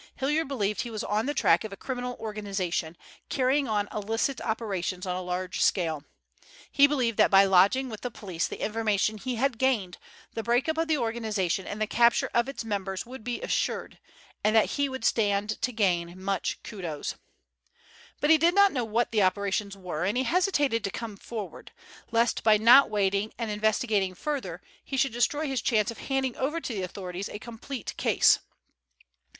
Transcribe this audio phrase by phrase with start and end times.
[0.15, 2.97] Hilliard believed he was on the track of a criminal organization,
[3.29, 6.03] carrying on illicit operations on a large scale.
[6.71, 9.99] He believed that by lodging with the police the information he had gained,
[10.33, 13.99] the break up of the organization and the capture of its members would be assured,
[14.43, 17.13] and that he would stand to gain much kudos.
[18.19, 21.71] But he did not know what the operations were, and he hesitated to come forward,
[22.09, 26.59] lest by not waiting and investigating further he should destroy his chance of handing over
[26.59, 28.39] to the authorities a complete case.